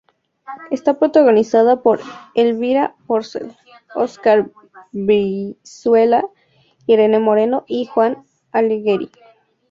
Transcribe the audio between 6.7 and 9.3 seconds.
Irene Moreno y Juan Alighieri.